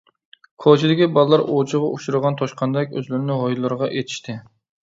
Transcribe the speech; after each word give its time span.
كوچىدىكى 0.63 1.07
بالىلار 1.17 1.43
ئوۋچىغا 1.43 1.89
ئۇچرىغان 1.97 2.39
توشقاندەك 2.41 2.97
ئۆزلىرىنى 2.97 3.39
ھويلىلىرىغا 3.43 3.93
ئېتىشتى. 3.99 4.39